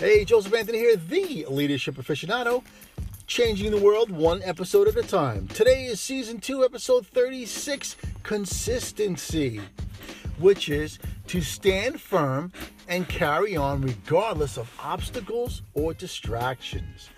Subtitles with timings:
[0.00, 2.64] Hey, Joseph Anthony here, the leadership aficionado,
[3.26, 5.46] changing the world one episode at a time.
[5.48, 9.60] Today is season 2, episode 36 Consistency,
[10.38, 12.50] which is to stand firm
[12.88, 17.10] and carry on regardless of obstacles or distractions.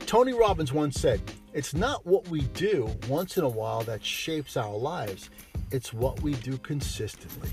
[0.00, 1.22] Tony Robbins once said,
[1.52, 5.30] It's not what we do once in a while that shapes our lives,
[5.70, 7.50] it's what we do consistently.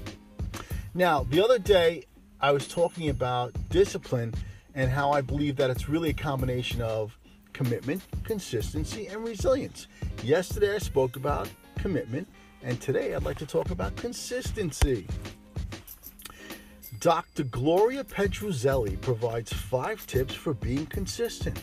[0.95, 2.05] Now, the other day,
[2.39, 4.34] I was talking about discipline
[4.75, 7.17] and how I believe that it's really a combination of
[7.53, 9.88] commitment, consistency, and resilience.
[10.23, 12.27] Yesterday I spoke about commitment,
[12.63, 15.07] and today I'd like to talk about consistency.
[16.99, 17.43] Dr.
[17.45, 21.59] Gloria Petruzzelli provides five tips for being consistent.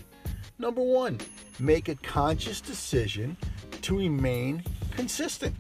[0.59, 1.19] Number one,
[1.61, 3.37] make a conscious decision
[3.83, 5.55] to remain consistent.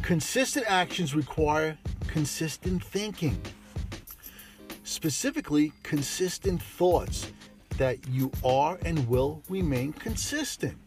[0.00, 1.76] Consistent actions require
[2.08, 3.40] consistent thinking
[5.02, 7.32] specifically consistent thoughts
[7.76, 10.78] that you are and will remain consistent.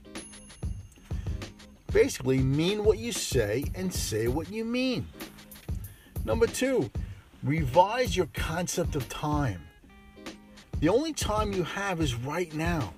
[1.92, 5.06] Basically, mean what you say and say what you mean.
[6.24, 6.90] Number two,
[7.44, 9.62] revise your concept of time.
[10.80, 12.94] The only time you have is right now.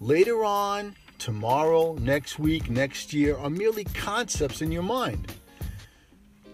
[0.00, 5.30] Later on, tomorrow, next week, next year are merely concepts in your mind.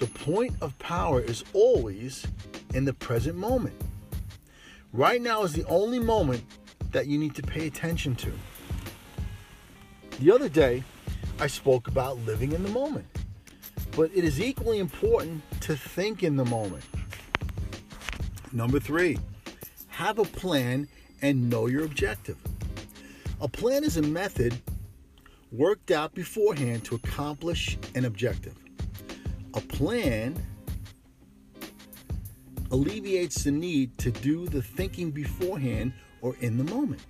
[0.00, 2.26] The point of power is always
[2.74, 3.74] in the present moment.
[4.92, 6.44] Right now is the only moment
[6.92, 8.32] that you need to pay attention to.
[10.20, 10.82] The other day,
[11.38, 13.06] I spoke about living in the moment,
[13.96, 16.84] but it is equally important to think in the moment.
[18.52, 19.18] Number three,
[19.88, 20.88] have a plan
[21.22, 22.36] and know your objective.
[23.40, 24.60] A plan is a method
[25.52, 28.54] worked out beforehand to accomplish an objective.
[29.54, 30.34] A plan
[32.70, 37.00] alleviates the need to do the thinking beforehand or in the moment.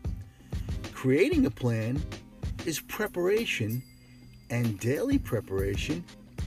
[0.93, 2.03] Creating a plan
[2.67, 3.83] is preparation,
[4.51, 6.05] and daily preparation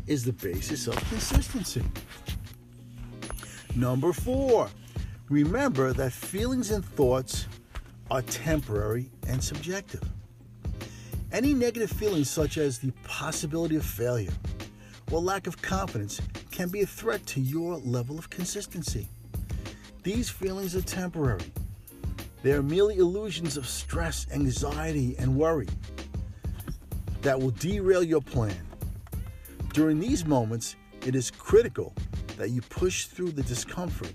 [0.07, 1.83] is the basis of consistency.
[3.75, 4.69] Number four,
[5.29, 7.47] remember that feelings and thoughts
[8.09, 10.03] are temporary and subjective.
[11.31, 14.33] Any negative feelings, such as the possibility of failure
[15.11, 16.19] or lack of confidence,
[16.51, 19.07] can be a threat to your level of consistency.
[20.03, 21.45] These feelings are temporary.
[22.43, 25.67] They are merely illusions of stress, anxiety, and worry
[27.21, 28.55] that will derail your plan.
[29.73, 30.75] During these moments,
[31.05, 31.93] it is critical
[32.37, 34.13] that you push through the discomfort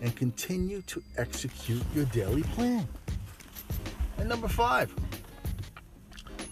[0.00, 2.86] and continue to execute your daily plan.
[4.18, 4.94] And number five,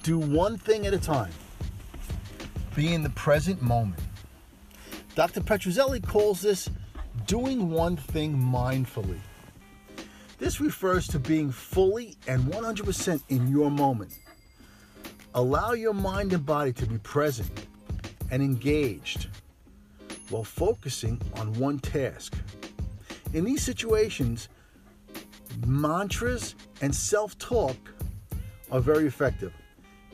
[0.02, 1.32] do one thing at a time.
[2.74, 4.03] Be in the present moment.
[5.14, 5.42] Dr.
[5.42, 6.68] Petruzzelli calls this
[7.26, 9.20] doing one thing mindfully.
[10.38, 14.18] This refers to being fully and 100% in your moment.
[15.36, 17.66] Allow your mind and body to be present
[18.32, 19.28] and engaged
[20.30, 22.34] while focusing on one task.
[23.34, 24.48] In these situations,
[25.64, 27.76] mantras and self talk
[28.72, 29.52] are very effective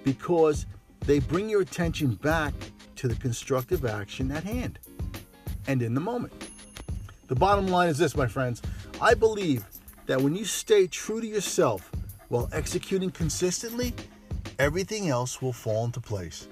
[0.04, 0.66] because
[1.06, 2.52] they bring your attention back
[2.96, 4.78] to the constructive action at hand
[5.66, 6.32] and in the moment.
[7.28, 8.62] The bottom line is this, my friends.
[9.00, 9.64] I believe
[10.06, 11.90] that when you stay true to yourself
[12.28, 13.94] while executing consistently,
[14.58, 16.48] everything else will fall into place.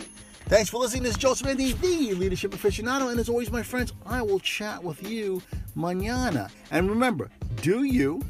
[0.46, 1.02] Thanks for listening.
[1.02, 3.10] This is Joseph Andy, the leadership aficionado.
[3.10, 5.42] And as always, my friends, I will chat with you
[5.76, 6.50] mañana.
[6.70, 7.30] And remember,
[7.60, 8.22] do you,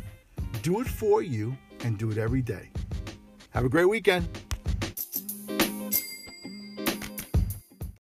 [0.62, 2.70] do it for you, and do it every day.
[3.50, 4.28] Have a great weekend.